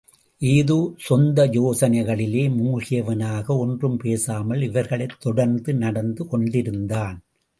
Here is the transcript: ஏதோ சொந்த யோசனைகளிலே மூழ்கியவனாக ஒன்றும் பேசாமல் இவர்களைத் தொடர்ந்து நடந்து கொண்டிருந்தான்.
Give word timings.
ஏதோ 0.41 0.93
சொந்த 0.97 1.45
யோசனைகளிலே 1.47 2.45
மூழ்கியவனாக 2.51 3.57
ஒன்றும் 3.57 3.97
பேசாமல் 3.97 4.61
இவர்களைத் 4.61 5.19
தொடர்ந்து 5.19 5.73
நடந்து 5.73 6.27
கொண்டிருந்தான். 6.27 7.17